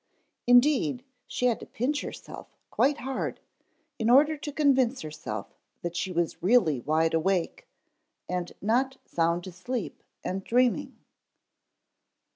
Indeed 0.47 1.03
she 1.27 1.45
had 1.45 1.59
to 1.59 1.67
pinch 1.67 2.01
herself 2.01 2.47
quite 2.71 3.01
hard 3.01 3.39
in 3.99 4.09
order 4.09 4.35
to 4.35 4.51
convince 4.51 5.01
herself 5.01 5.53
that 5.83 5.95
she 5.95 6.11
was 6.11 6.41
really 6.41 6.79
wide 6.81 7.13
awake 7.13 7.67
and 8.27 8.51
not 8.63 8.97
sound 9.05 9.45
asleep 9.45 10.01
and 10.23 10.43
dreaming. 10.43 10.97